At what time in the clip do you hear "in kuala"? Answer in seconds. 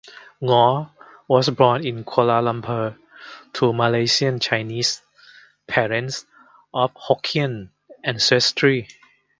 1.85-2.41